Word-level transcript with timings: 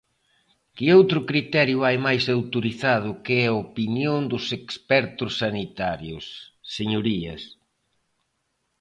¿Que 0.75 0.87
outro 0.97 1.19
criterio 1.29 1.77
hai 1.87 1.97
máis 2.07 2.23
autorizado 2.35 3.09
que 3.25 3.37
a 3.41 3.51
opinión 3.65 4.19
dos 4.31 4.45
expertos 4.59 5.31
sanitarios, 5.41 6.25
señorías? 6.75 7.41